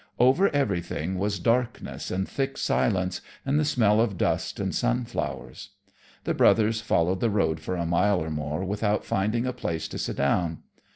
[0.17, 5.75] Over everything was darkness and thick silence, and the smell of dust and sunflowers.
[6.23, 9.99] The brothers followed the road for a mile or more without finding a place to
[9.99, 10.63] sit down.